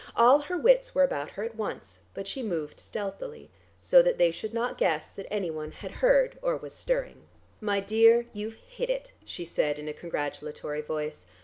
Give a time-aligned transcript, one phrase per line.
[0.15, 3.51] All her wits were about her at once, but she moved stealthily,
[3.83, 7.27] so that they should not guess that anyone had heard or was stirring.
[7.59, 11.27] "My dear, you've hit it," she said in a congratulatory voice.